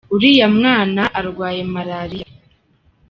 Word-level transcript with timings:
uriya 0.15 0.47
mwana 0.57 1.01
arwaye 1.19 1.61
malariya. 1.73 2.27